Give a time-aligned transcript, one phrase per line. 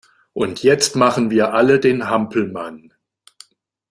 [0.33, 2.91] Und jetzt machen wir alle den Hampelmann!